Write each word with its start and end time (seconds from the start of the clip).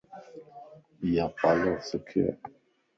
ايا 1.03 1.25
پالر 1.37 1.71
سکي 1.89 2.21